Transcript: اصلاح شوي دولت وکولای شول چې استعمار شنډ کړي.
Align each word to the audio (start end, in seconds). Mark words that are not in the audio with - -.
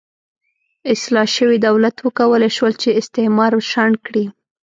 اصلاح 0.93 1.27
شوي 1.37 1.57
دولت 1.67 1.95
وکولای 2.03 2.51
شول 2.57 2.73
چې 2.81 2.97
استعمار 3.01 3.51
شنډ 3.71 3.93
کړي. 4.05 4.25